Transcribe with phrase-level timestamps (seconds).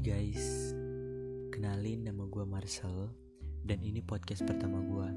[0.00, 0.72] guys,
[1.52, 3.12] kenalin nama gue Marcel
[3.68, 5.08] dan ini podcast pertama gue.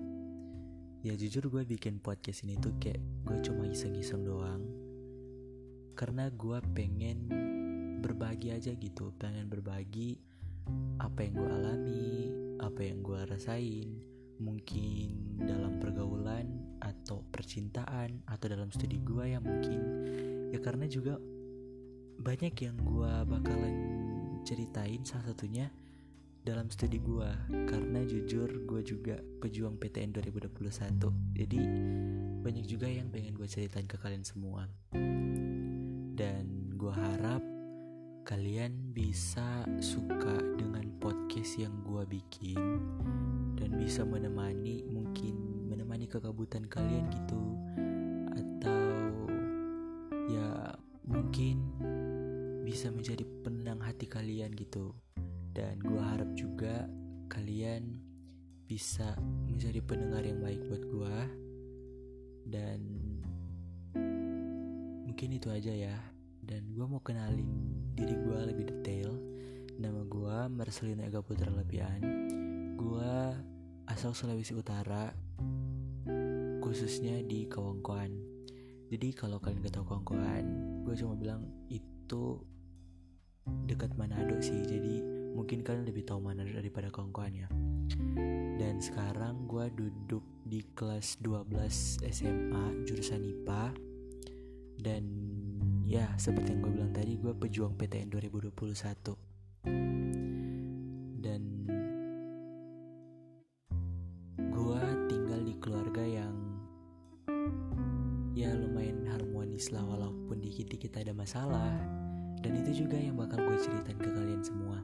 [1.08, 4.64] Ya jujur gue bikin podcast ini tuh kayak gue cuma iseng-iseng doang
[5.96, 7.28] Karena gue pengen
[8.00, 10.16] berbagi aja gitu Pengen berbagi
[11.04, 12.12] apa yang gue alami,
[12.64, 14.00] apa yang gue rasain
[14.40, 19.80] Mungkin dalam pergaulan atau percintaan atau dalam studi gue ya mungkin
[20.56, 21.20] Ya karena juga
[22.24, 24.03] banyak yang gue bakalan
[24.44, 25.72] ceritain salah satunya
[26.44, 27.30] dalam studi gue
[27.72, 31.00] karena jujur gue juga pejuang PTN 2021
[31.40, 31.60] jadi
[32.44, 34.68] banyak juga yang pengen gue ceritain ke kalian semua.
[36.14, 37.40] Dan gue harap
[38.28, 42.60] kalian bisa suka dengan podcast yang gue bikin.
[43.56, 47.42] Dan bisa menemani mungkin menemani kekabutan kalian gitu
[52.74, 54.98] bisa menjadi penenang hati kalian gitu.
[55.54, 56.90] Dan gue harap juga
[57.30, 58.02] kalian
[58.66, 59.14] bisa
[59.46, 61.18] menjadi pendengar yang baik buat gue
[62.50, 62.82] dan
[65.06, 65.94] mungkin itu aja ya.
[66.42, 67.46] Dan gue mau kenalin
[67.94, 69.22] diri gue lebih detail.
[69.78, 72.02] Nama gue Marcelino Ega Putra Lebian
[72.74, 73.14] gue
[73.86, 75.14] asal Sulawesi Utara
[76.58, 78.18] khususnya di Kawangkoan.
[78.90, 80.46] Jadi kalau kalian gak tau Kawangkoan
[80.90, 82.42] gue cuma bilang itu
[83.84, 85.04] dekat Manado sih jadi
[85.36, 87.52] mungkin kalian lebih tahu Manado daripada kawan-kawan ya.
[88.56, 91.52] Dan sekarang gue duduk di kelas 12
[92.08, 93.76] SMA jurusan IPA
[94.80, 95.04] dan
[95.84, 98.56] ya seperti yang gue bilang tadi gue pejuang PTN 2021
[101.20, 101.44] dan
[104.48, 106.32] gue tinggal di keluarga yang
[108.32, 112.03] ya lumayan harmonis lah walaupun dikit-dikit ada masalah
[112.44, 114.78] dan itu juga yang bakal gue ceritain ke kalian semua.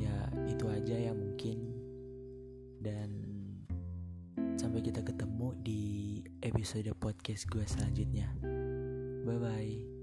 [0.00, 0.16] Ya
[0.48, 1.60] itu aja ya mungkin.
[2.80, 3.10] Dan
[4.56, 5.82] sampai kita ketemu di
[6.40, 8.32] episode podcast gue selanjutnya.
[9.24, 9.93] Bye bye